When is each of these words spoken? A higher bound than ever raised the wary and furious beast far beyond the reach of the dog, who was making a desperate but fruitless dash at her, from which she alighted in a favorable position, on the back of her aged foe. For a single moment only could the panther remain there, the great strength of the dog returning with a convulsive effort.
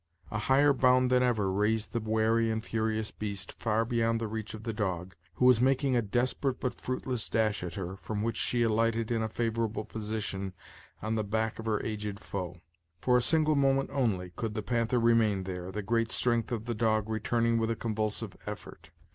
A 0.31 0.39
higher 0.39 0.73
bound 0.73 1.11
than 1.11 1.21
ever 1.21 1.51
raised 1.51 1.93
the 1.93 1.99
wary 1.99 2.49
and 2.49 2.65
furious 2.65 3.11
beast 3.11 3.51
far 3.51 3.85
beyond 3.85 4.19
the 4.19 4.27
reach 4.27 4.55
of 4.55 4.63
the 4.63 4.73
dog, 4.73 5.13
who 5.35 5.45
was 5.45 5.61
making 5.61 5.95
a 5.95 6.01
desperate 6.01 6.59
but 6.59 6.81
fruitless 6.81 7.29
dash 7.29 7.61
at 7.63 7.75
her, 7.75 7.95
from 7.97 8.23
which 8.23 8.35
she 8.37 8.63
alighted 8.63 9.11
in 9.11 9.21
a 9.21 9.29
favorable 9.29 9.85
position, 9.85 10.53
on 11.03 11.13
the 11.13 11.23
back 11.23 11.59
of 11.59 11.67
her 11.67 11.79
aged 11.83 12.19
foe. 12.19 12.61
For 12.99 13.15
a 13.17 13.21
single 13.21 13.55
moment 13.55 13.91
only 13.93 14.31
could 14.35 14.55
the 14.55 14.63
panther 14.63 14.99
remain 14.99 15.43
there, 15.43 15.71
the 15.71 15.83
great 15.83 16.09
strength 16.09 16.51
of 16.51 16.65
the 16.65 16.73
dog 16.73 17.07
returning 17.07 17.59
with 17.59 17.69
a 17.69 17.75
convulsive 17.75 18.35
effort. 18.47 18.89